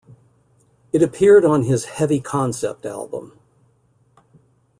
It 0.91 1.03
appeared 1.03 1.45
on 1.45 1.65
his 1.65 1.85
"Heavy 1.85 2.19
Concept" 2.19 2.87
album. 2.87 3.37